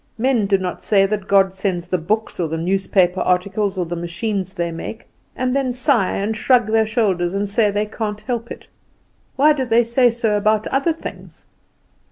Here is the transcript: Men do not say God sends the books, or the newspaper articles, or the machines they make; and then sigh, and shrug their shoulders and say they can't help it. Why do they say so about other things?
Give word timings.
Men 0.17 0.47
do 0.47 0.57
not 0.57 0.81
say 0.81 1.05
God 1.05 1.53
sends 1.53 1.87
the 1.87 1.99
books, 1.99 2.39
or 2.39 2.47
the 2.47 2.57
newspaper 2.57 3.19
articles, 3.19 3.77
or 3.77 3.85
the 3.85 3.95
machines 3.95 4.55
they 4.55 4.71
make; 4.71 5.05
and 5.35 5.55
then 5.55 5.71
sigh, 5.71 6.15
and 6.15 6.35
shrug 6.35 6.65
their 6.65 6.87
shoulders 6.87 7.35
and 7.35 7.47
say 7.47 7.69
they 7.69 7.85
can't 7.85 8.21
help 8.21 8.49
it. 8.49 8.65
Why 9.35 9.53
do 9.53 9.63
they 9.63 9.83
say 9.83 10.09
so 10.09 10.35
about 10.35 10.65
other 10.69 10.91
things? 10.93 11.45